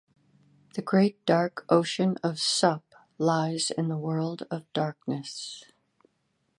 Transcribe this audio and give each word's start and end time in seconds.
The 0.73 0.81
great 0.81 1.23
dark 1.27 1.63
Ocean 1.69 2.17
of 2.23 2.39
Sup 2.39 2.95
lies 3.19 3.69
in 3.69 3.87
the 3.87 3.99
World 3.99 4.47
of 4.49 4.63
Darkness. 4.73 5.63